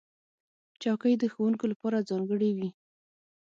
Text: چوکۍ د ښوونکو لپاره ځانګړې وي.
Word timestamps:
چوکۍ 0.81 1.13
د 1.19 1.23
ښوونکو 1.33 1.65
لپاره 1.71 2.05
ځانګړې 2.09 2.49
وي. 2.57 2.69